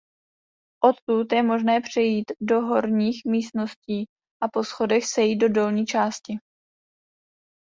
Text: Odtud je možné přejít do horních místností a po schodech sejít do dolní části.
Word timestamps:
Odtud 0.83 1.33
je 1.33 1.43
možné 1.43 1.81
přejít 1.81 2.31
do 2.41 2.61
horních 2.61 3.21
místností 3.25 4.05
a 4.43 4.47
po 4.47 4.63
schodech 4.63 5.05
sejít 5.07 5.35
do 5.37 5.49
dolní 5.49 5.85
části. 5.85 6.37